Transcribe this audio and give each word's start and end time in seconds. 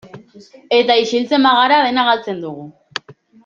Eta 0.77 0.95
isiltzen 1.03 1.45
bagara, 1.49 1.79
dena 1.89 2.07
galtzen 2.11 2.43
dugu. 2.49 2.67